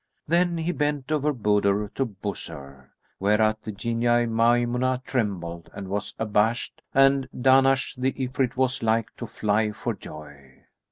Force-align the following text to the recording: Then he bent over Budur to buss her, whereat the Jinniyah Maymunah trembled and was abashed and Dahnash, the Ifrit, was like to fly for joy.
Then 0.27 0.57
he 0.57 0.71
bent 0.71 1.11
over 1.11 1.31
Budur 1.31 1.93
to 1.93 2.05
buss 2.05 2.47
her, 2.47 2.89
whereat 3.19 3.61
the 3.61 3.71
Jinniyah 3.71 4.27
Maymunah 4.27 5.03
trembled 5.05 5.69
and 5.75 5.89
was 5.89 6.15
abashed 6.17 6.81
and 6.91 7.29
Dahnash, 7.37 7.93
the 7.95 8.11
Ifrit, 8.13 8.57
was 8.57 8.81
like 8.81 9.15
to 9.17 9.27
fly 9.27 9.71
for 9.71 9.93
joy. 9.93 10.63